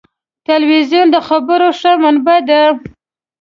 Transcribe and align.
تلویزیون 0.47 1.07
د 1.11 1.15
خبرونو 1.27 1.69
ښه 1.79 1.91
منبع 2.01 2.37
ده. 2.47 2.61